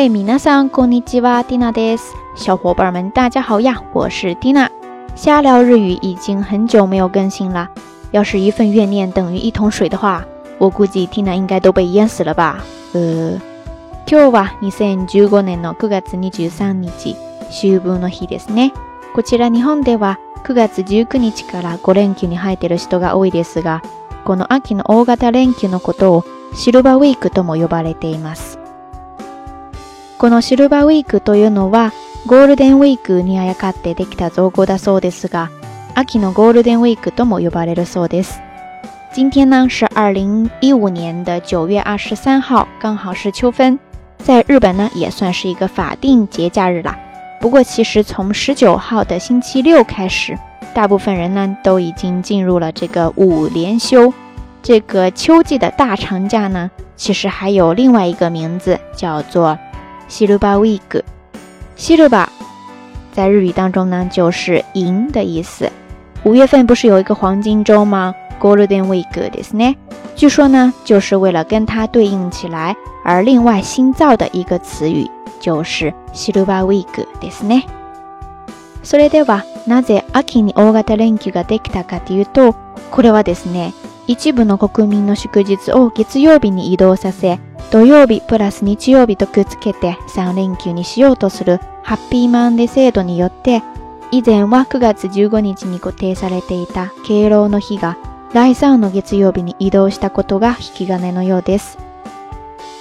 [0.00, 1.98] 嗨，米娜桑，こんにちは，蒂娜 d e
[2.36, 4.70] 小伙伴们，大家好呀，我是蒂娜。
[5.16, 7.68] 瞎聊日语已经很久没有更新了。
[8.12, 10.24] 要是一份怨念等于一桶水的话，
[10.58, 12.62] 我估计蒂娜应该都被淹死了吧。
[12.92, 13.32] 呃，
[14.06, 17.16] 今日は2015年の9月23日、
[17.50, 18.70] 秋分の日ですね。
[19.16, 23.82] こちら日本では9月19日から5連休に入ってる人が多いですが、
[24.24, 28.57] この秋の大型連休のことをシルバーウィークとも呼ばれています。
[30.18, 31.92] このシルバーウィークというのは
[32.26, 35.48] ゴールデンウィークにあやかってできた造語だそうですが、
[35.94, 38.40] 秋のゴールデンウィークとも呼ばれるそうです。
[39.14, 43.78] 今天呢是二零一五年的九月二十三号，刚好是秋分，
[44.18, 46.98] 在日本呢也算是一个法定节假日啦。
[47.40, 50.36] 不过其实从十九号的星期六开始，
[50.74, 54.12] 大部分人呢都已经进入了这个五连休，
[54.64, 59.56] 这个秋季的大长假呢，其实还有另外一个名字叫做。
[60.08, 61.04] シルバーウィーク。
[61.76, 62.28] シルバー
[63.14, 65.70] 在日语当中呢就是银的意思。
[66.24, 69.76] 五月份不是有一个黄金周吗？Golden Week ですね。
[70.16, 75.06] 据说呢就是为了跟它对应起来而另外新造的一个词语
[75.38, 77.64] 就是ルバーウィークですね。
[78.82, 82.54] それではなぜ秋に大型連休ができたかというと、
[82.90, 83.72] これはですね、
[84.08, 87.38] 一部の国民の祝日を月曜日に移動させ、
[87.70, 93.62] 土曜日プラス日曜日とくっつけて3連休にしようとするハッピーマンデー制度によって、
[94.10, 97.98] 以前は9月15日に固定されていた敬老の日が
[98.32, 101.76] 第3の月曜日に移動したことが引き金のようです。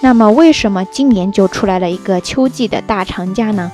[0.01, 3.69] 那么为什么今年就出来了一个秋季的大长假呢？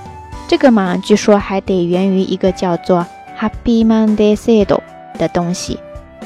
[0.47, 3.05] 这个嘛，据说还得源于一个叫做
[3.39, 4.81] Happy Monday 制度
[5.19, 5.77] 的东西。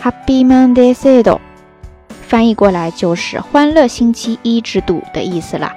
[0.01, 1.41] Happy Monday 制度，
[2.27, 5.73] 翻译过来就是“欢乐星期一制度”的意思啦。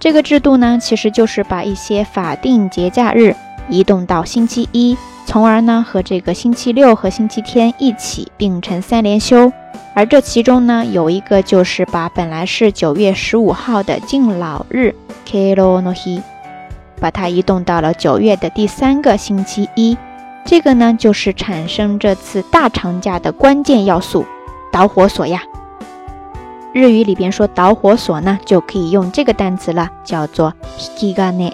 [0.00, 3.34] 这个制度呢，其实就是把一些法定节假日
[3.68, 4.96] 移动到星期一，
[5.26, 9.52] 从而呢和这个星期六和星期天一起并成三连休。
[9.94, 14.94] 而这其中呢，有一个就是把本来是九月十五号的敬老日
[15.28, 16.22] Kiro nohi，
[17.00, 19.96] 把它移动到了九月的第三个星期一。
[20.48, 24.24] 这个呢，就是产生这次大长假的关键要素，
[24.72, 25.42] 导火索呀。
[26.72, 31.52] 日语里边说导火索呢，就可以用这个单词了，叫做 hikigane。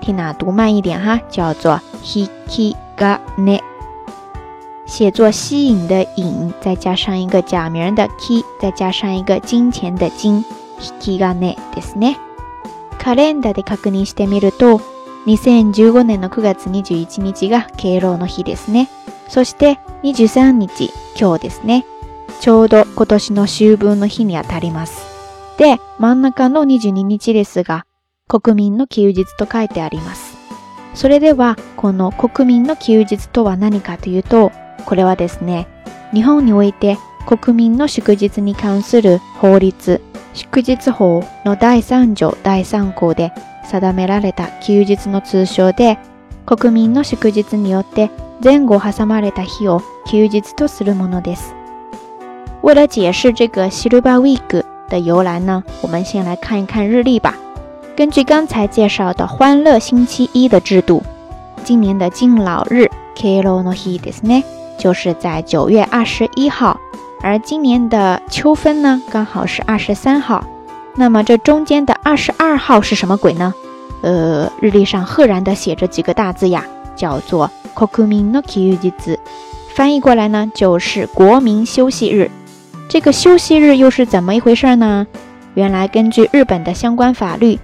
[0.00, 3.60] 听哪读慢一点哈，叫做 hikigane。
[4.86, 10.36] 写作吸引的引，再加上一个假名的 key，再加上一个金钱的金，
[10.80, 11.28] 引き金
[11.74, 12.14] ですね。
[12.98, 14.95] カレンダで確認してみると。
[15.26, 18.88] 2015年の9月21日が敬老の日ですね。
[19.28, 21.84] そして23日、今日ですね。
[22.40, 25.02] ちょうど今年の秋分の日にあたります。
[25.58, 27.86] で、真ん中の22日ですが、
[28.28, 30.36] 国民の休日と書いてあります。
[30.94, 34.52] それでは、この国民の休日とは何かというと、
[34.84, 35.66] これはですね、
[36.14, 40.00] 日本において国民の祝日に関する法律、
[40.34, 43.32] 祝日法の第3条第3項で
[43.66, 45.98] 定められた休日の通称で、
[46.46, 48.10] 国民の祝日によって
[48.42, 51.54] 前後挟まれた日を休日とするものです。
[52.62, 57.34] 为了解释这个 Suruba Week 的由来呢，我们先来看一看日历吧。
[57.96, 61.02] 根据刚才介绍的欢乐星期一的制度，
[61.64, 64.44] 今年的敬老日 Kiro no Hidesne
[64.78, 66.78] 就是在9月21号，
[67.22, 70.44] 而今年的秋分呢，刚好是23号。
[70.96, 73.54] 那么这中间的二十二号是什么鬼呢？
[74.00, 76.64] 呃，日历上赫然的写着几个大字呀，
[76.96, 79.18] 叫做“k k o no m i n k i u j i 字，
[79.74, 82.30] 翻译过来呢就是“国民休息日”。
[82.88, 85.06] 这个休息日又是怎么一回事呢？
[85.54, 87.58] 原来根据日本的相关法律，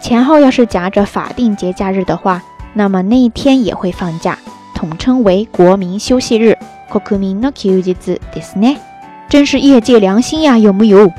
[0.00, 2.40] 前后要是夹着法定节假日的话，
[2.74, 4.38] 那么那一天也会放假，
[4.74, 6.56] 统称为“国民休息日”。
[6.90, 8.76] k k k o no m i n i u j i 日，ですね）。
[9.28, 11.10] 真是业界良心呀，有木有？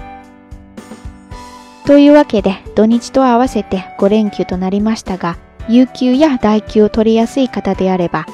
[1.89, 8.27] というわけで土日と合わせて5連休となりましたが、有給や代休を取りやすい方であれば、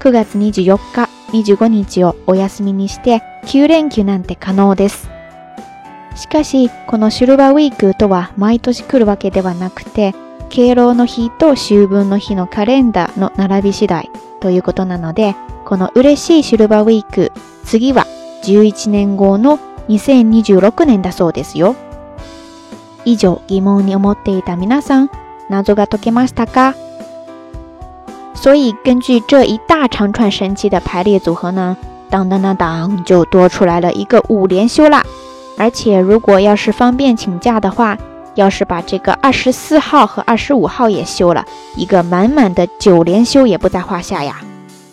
[0.00, 5.08] 9月24日、25日をお休みにして9連休なんて可能です。
[6.16, 10.14] しかし、このシルバーウィークとは毎年来るわけではなくて、
[10.50, 14.10] 敬老の日と秋分の日のカレンダーの並び次第
[14.42, 15.34] ということなので、
[15.64, 17.32] この嬉しいシルバーウィーク、
[17.64, 18.04] 次は
[18.44, 19.56] 11年後の
[19.88, 21.74] 2026年だそうですよ。
[28.34, 31.76] 所以根据这一大长串神奇的排列组合呢，
[32.10, 35.04] 当当当当，就多出来了一个五连休啦！
[35.58, 37.96] 而且如果要是方便请假的话，
[38.34, 41.44] 要是把这个二十四号和二十五号也休了，
[41.76, 44.40] 一个满满的九连休也不在话下呀。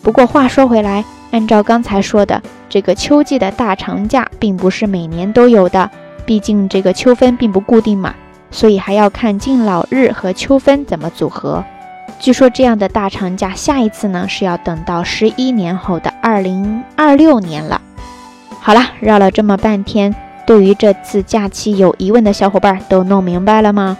[0.02, 5.90] 不过话说回来，按照刚才说的，这个秋季的大长假并不是每年都有的。
[6.26, 8.14] 毕竟这个秋分并不固定嘛，
[8.50, 11.64] 所以还要看敬老日和秋分怎么组合。
[12.18, 17.80] 据说这样的大长假下一次呢是要等到十一年后的二零二六年了。
[18.60, 20.14] 好了，绕了这么半天，
[20.46, 23.96] 对于这次假期有疑问的小伙伴都弄明白了吗？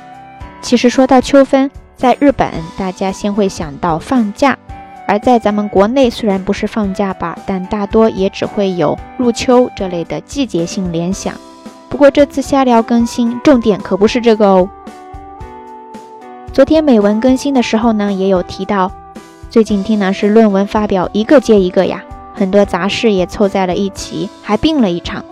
[0.63, 4.57] 其实说到秋分，在日本大家先会想到放假，
[5.07, 11.35] 而在咱们国内虽然不是放假吧，但大多也只会有入秋这类的季节性联想。
[11.95, 14.69] 不过这次瞎聊更新重点可不是这个哦。
[16.53, 18.91] 昨天美文更新的时候呢，也有提到，
[19.49, 22.03] 最近听呢是论文发表一个接一个呀，
[22.35, 25.25] 很多杂事也凑在了一起，还病了一场，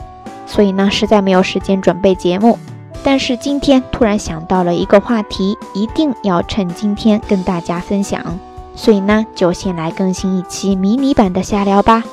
[0.46, 2.56] 所以呢实在没有时间准备节目。
[3.02, 8.38] 但是今天突然想到了一个话题，一定要趁今天跟大家分享，
[8.76, 12.04] 所以呢就先来更新一期迷你版的瞎聊吧。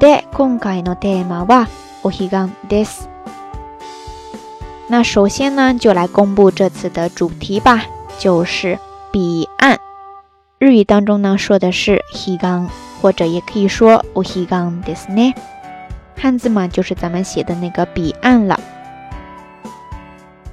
[0.00, 1.68] で今回のテーマは。
[2.08, 3.06] お彼岸です。
[4.88, 7.84] 那首先呢，就来公布这次的主题吧，
[8.18, 8.78] 就是
[9.12, 9.78] 彼岸。
[10.58, 12.66] 日语当中呢，说的是おひ
[13.02, 15.34] 或者也可以说おひがんですね。
[16.16, 18.58] 汉字嘛，就是咱们写的那个彼岸了。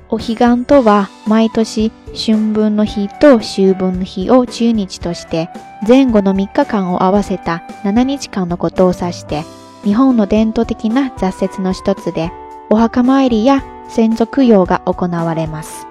[0.10, 5.48] おひがんとは毎年春分の日と秋分の日を中日として
[5.88, 9.44] 前後の3日間を合わせた7日間のことを指して。
[9.86, 12.32] 日本の伝統的な雑節の一つで、
[12.72, 15.86] お墓参りや洗足用が行われます。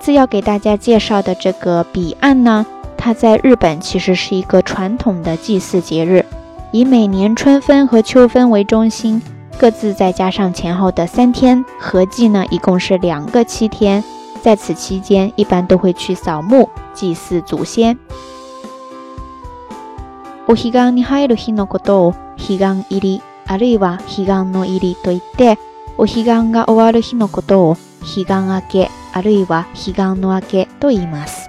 [0.00, 2.64] 次要给大家介绍的这个彼岸呢，
[2.96, 6.24] 它在日本其实是一个传统的祭祀节日，
[6.70, 9.20] 以每年春分和秋分为中心，
[9.58, 14.04] 各自再加上前后的三天，合计呢一共是两个七天，
[14.40, 17.98] 在此期间一般都会去扫墓祭祀祖先。
[20.46, 25.58] お彼岸に入る日のことを彼岸入りあるいは彼岸の入りと言って、
[25.96, 31.48] お彼岸が終わる日のことを彼岸明けあるいは彼岸の明けと言います。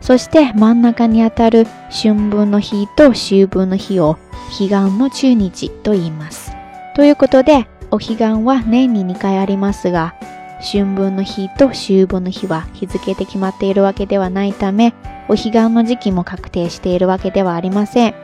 [0.00, 4.14] そして真ん中にあたる春分の日と秋分の日を
[4.58, 6.50] 彼岸の中日と言います。
[6.96, 10.14] ということで、お彼岸は年に2回ありますが、
[10.60, 14.92] 春分の日と秋分の日は日付で決まっているわけではないため、
[15.28, 18.14] お彼岸の時期も確定しているわけではありません。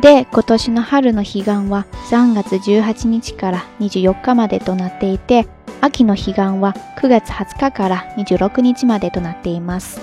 [0.00, 5.46] で、今年の春の彼岸は3月18日から24日までとなっていて、
[5.82, 10.00] 秋の彼岸は9月20日から26日までとなっています。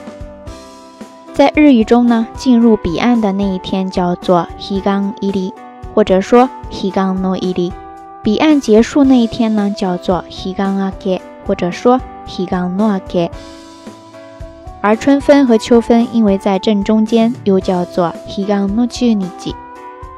[1.34, 5.54] 在日语中呢，进入彼岸的那一天叫做“彼岸入り”，
[5.96, 7.74] 或者说“彼岸の入り”。
[8.24, 13.32] 彼岸结束那一天呢，叫做ヒガンアゲ，或者说ヒガンノアゲ。
[14.80, 19.56] 而春分和秋分因为在正中间，又叫做ヒガンノチウニジ，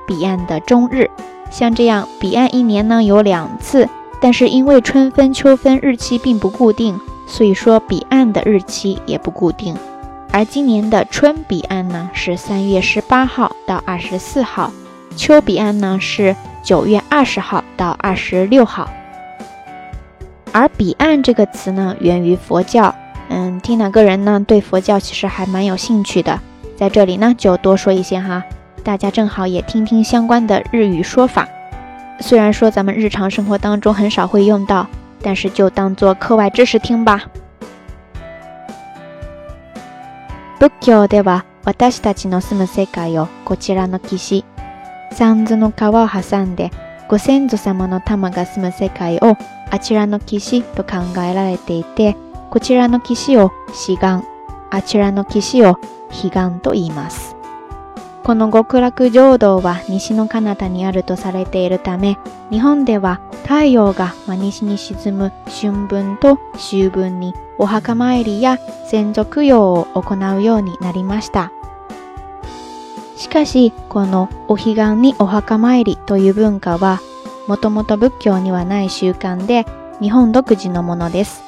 [0.06, 1.10] 彼岸的中日。
[1.50, 3.88] 像这样，彼岸一年呢有两次，
[4.20, 9.78] 但是因为春分、秋分日期并不固定，所以说彼岸的日期也不固定。
[10.30, 14.74] 而今年的春彼岸呢是三月十八号到二十四号，
[15.16, 16.36] 秋彼岸呢是。
[16.64, 18.90] 九月二十号到二十六号，
[20.54, 22.96] 而彼岸这个词呢，源于佛教。
[23.30, 26.40] 嗯，听哪个人呢，对佛教其实还蛮有兴趣的，
[26.78, 28.44] 在这里呢就多说一些哈，
[28.84, 31.48] 大家正好也听听相关的日语说法。
[32.22, 34.88] 虽然说咱们日常生活当中很少会用到，
[35.22, 37.26] 但是就当做课外知识听吧。
[40.60, 44.44] 仏教では私たちの住む世界をこちらの岸。
[45.14, 46.72] 三途の川を挟んで
[47.08, 49.38] ご先祖様の玉が住む世界を
[49.70, 52.16] あちらの岸と考えられていて、
[52.50, 54.24] こちらの岸を死願
[54.72, 55.78] あちらの岸を
[56.24, 57.36] 悲願と言います。
[58.24, 62.18] この極楽浄土は西の彼方にあるとされているため、
[62.50, 71.52] 日本では太陽が真西に沈む春分と秋分にお墓参りや先祖供養を行うようになりました。
[73.24, 77.00] しかし、このお彼岸にお墓参りという文化は
[77.48, 79.66] もと仏教にはない習慣で
[80.02, 81.42] 日本独自のものです。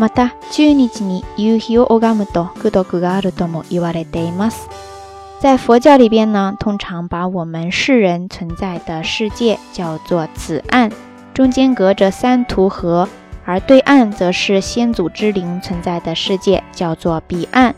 [0.00, 4.68] また、中日に夕日を拝むと不徳があるとも言われています。
[5.40, 10.90] 在佛教里呢，通常把我们世人存在的世界叫做此岸，
[11.32, 13.08] 中间隔着三途河，
[13.46, 17.72] 而对岸则是先祖之灵存在的世界，叫做彼岸。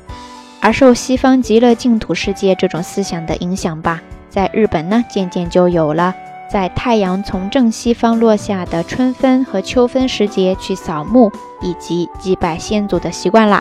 [0.63, 4.01] 而受西方极乐净土世界这种思想的影响吧，
[4.31, 6.15] 在日本呢，渐渐就有了
[6.49, 13.61] 在太阳从正西方落下的春分和秋分时节去扫墓以及祭拜先祖的习惯啦。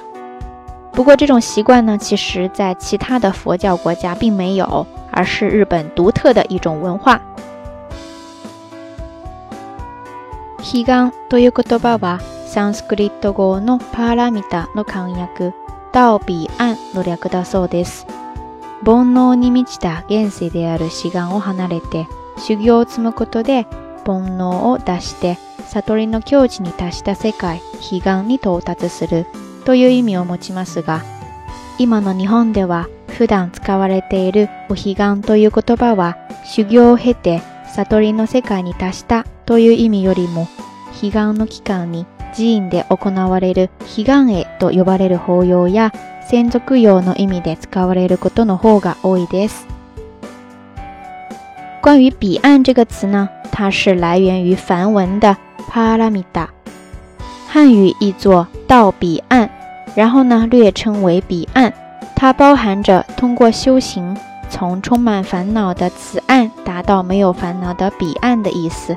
[0.94, 7.20] 不过，这种习惯呢，其实在其他的佛教国家并没有，而是日本独特的一种文化。
[10.60, 15.52] h i a n という言葉はサンスクリット語の paramita の翻訳。
[15.94, 18.08] ダオビーアンの略だそうです。
[18.86, 22.08] 煩悩に満ちた現世である志願を離れて
[22.38, 23.68] 修行を積むことで
[24.06, 25.38] 煩悩を脱して
[25.70, 29.28] 悟りの境地に達した世界、悲願に到達する
[29.66, 31.04] という意味を持ちますが、
[31.78, 37.42] 今の日本では普段使われているお彼岸という言葉は修行を経て
[37.76, 40.48] 悟りの世界に達したという意味よりも
[41.02, 45.92] 彼岸の期間に寺院で行われる悲願へと呼ばれる法要や
[46.28, 49.68] 洗足用の意味で使われることの方が多いです。
[51.82, 55.36] 关于彼岸这个词呢，它是来源于梵文的
[55.74, 56.48] “m i t a
[57.48, 59.50] 汉语译作“到彼岸”，
[59.96, 61.74] 然后呢略称为“彼岸”，
[62.16, 64.16] 它包含着通过修行
[64.50, 68.96] 从充满烦恼的此岸达到没有烦恼的彼岸的意思。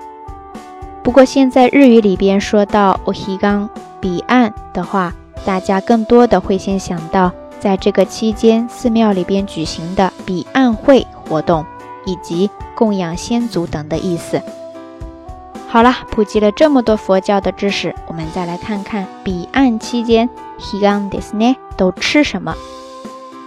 [1.04, 3.68] 不过现在日语里边说到“おヒガン”
[4.00, 5.12] 彼岸的话，
[5.44, 7.30] 大家更多的会先想到，
[7.60, 11.66] 在这个期间寺庙里边举行的彼岸会活动，
[12.06, 14.40] 以及供养先祖等的意思。
[15.68, 22.54] 好了，普及了这么多佛教的知识，我们再来看看彼岸期间“ヒガン”ですね都吃什么？“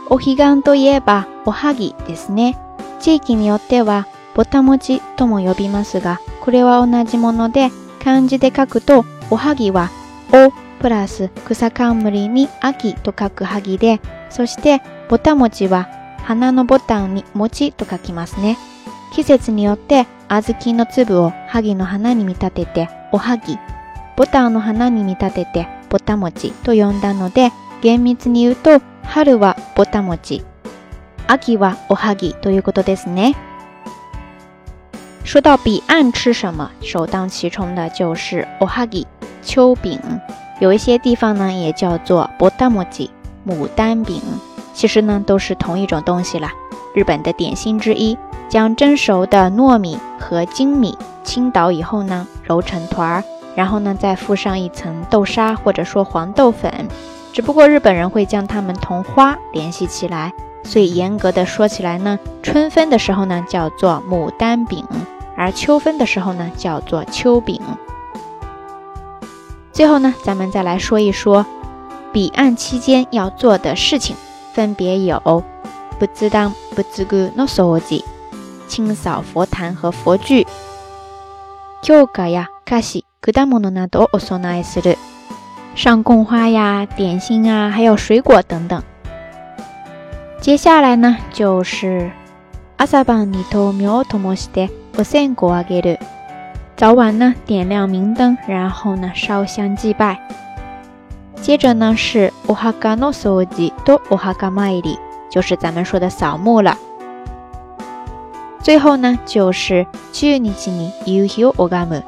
[0.09, 2.55] オヒガン”ドえばおはぎですね。
[2.99, 6.19] 地域によってはボタもちとも呼びますが。
[6.47, 9.89] これは同じもので、漢字で書くと、おはぎは、
[10.31, 10.49] お
[10.81, 13.99] プラス草冠に秋と書くはぎで、
[14.29, 15.89] そしてぼたもちは
[16.23, 18.57] 花のボタンに餅と書きますね。
[19.13, 23.59] 季節によって小豆の粒をはぎの花に見立てておはぎ、
[24.15, 27.51] ボタンの花に見立ててぼたもちと呼んだので、
[27.81, 30.45] 厳密に言うと春はぼたもち、
[31.27, 33.35] 秋はおはぎということですね。
[35.27, 39.07] 说到彼岸吃什么，首当其冲的就是 a g i
[39.41, 39.99] 秋饼，
[40.61, 42.85] 有一些地方呢也叫做牡丹馍
[43.43, 44.21] 馍、牡丹饼，
[44.73, 46.53] 其实呢都是同一种东西啦。
[46.95, 48.17] 日本的点心之一，
[48.47, 53.21] 将蒸熟的糯米和粳米倾倒以后呢，揉成团，
[53.53, 56.87] 然后呢再附上一层豆沙或者说黄豆粉，
[57.33, 60.31] 只不过日本人会将它们同花联系起来，
[60.63, 64.85] 所以严格的说起来呢，春分的时候呢叫做牡丹饼。
[65.37, 67.61] 而秋分的时候呢，叫做秋饼。
[69.71, 71.45] 最后呢，咱们再来说一说
[72.11, 74.15] 彼岸期间要做的事情，
[74.53, 75.43] 分别有：
[75.99, 78.03] 不自当、不自顾、诺梭吉，
[78.67, 80.47] 清扫佛坛和佛具，
[81.83, 84.97] 浇花呀、咖西、格达摩罗那朵、奥梭奈斯勒，
[85.75, 88.81] 上供花呀、点心啊，还有水果等等。
[90.41, 92.09] 接下来呢，就是
[92.77, 94.67] 阿萨班尼托米奥托摩西的。
[94.97, 95.95] 不散过阿盖的，
[96.75, 100.19] 早晚呢点亮明灯，然后呢烧香祭拜，
[101.39, 104.97] 接着呢是おはかの掃除とおはかまいり，
[105.29, 106.75] 就是咱们说的扫墓了。
[108.63, 110.51] 最后呢就是中日日
[111.27, 112.01] 夕日おがむ，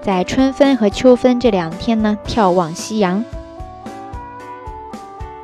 [0.00, 3.24] 在春分和秋分这两天呢眺望夕阳。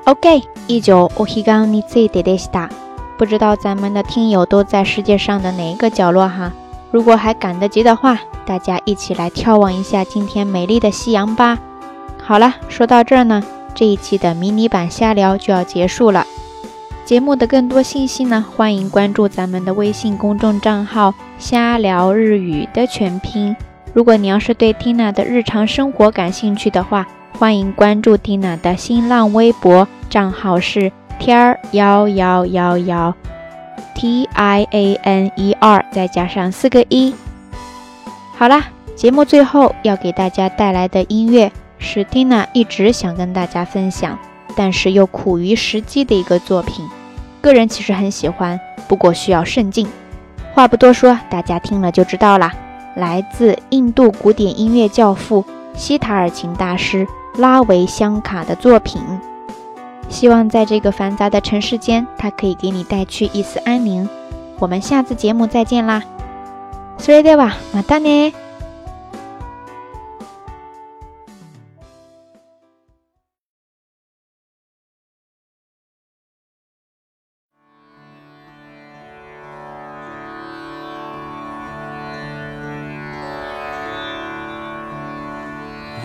[0.05, 2.69] OK，一九おはかの日ででした。
[3.19, 6.53] 不知道咱们的听友都在世界上的哪一个角落哈？
[6.93, 11.59] 如果还赶得及的话，大家一起来眺望一下今天美丽的夕阳吧。
[12.23, 13.43] 好了，说到这儿呢，
[13.75, 16.27] 这一期的迷你版瞎聊就要结束了。
[17.07, 23.57] 节目的更多信息呢，欢迎关注咱们的微信公众账号“瞎聊日语”的全拼。
[23.95, 27.07] 如果你要是对 Tina 的日常生活感兴趣的话，
[27.39, 33.15] 欢迎关注 Tina 的新浪微博账号是天儿幺幺幺幺。
[33.95, 37.15] T I A N E R 再加上四个一，
[38.37, 44.19] 好啦，节目最后要给大家带来的音乐是 n 娜一直想跟大家分享，
[44.57, 46.89] 但是又苦于时机的一个作品。
[47.41, 48.59] 个人其实很喜欢，
[48.89, 49.89] 不过需要慎进。
[50.53, 52.53] 话不多说，大家听了就知道啦。
[52.95, 55.43] 来自印度古典音乐教父
[55.75, 57.07] 西塔尔琴大师
[57.39, 59.01] 拉维香卡的作品。
[60.13, 64.07] 希望在这个繁杂的城市间，它可以给你带去一丝安宁。
[64.59, 66.03] 我们下次节目再见啦
[66.99, 68.33] s a u d 吧，马达尼。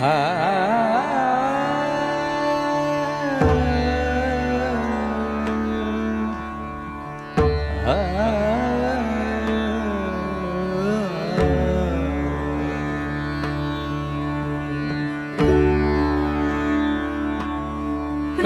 [0.02, 0.87] 啊。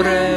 [0.02, 0.31] pre